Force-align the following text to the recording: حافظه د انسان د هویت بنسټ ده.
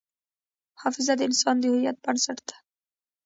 حافظه 0.81 1.13
د 1.17 1.21
انسان 1.29 1.55
د 1.59 1.63
هویت 1.71 1.97
بنسټ 2.03 2.39
ده. 2.49 2.55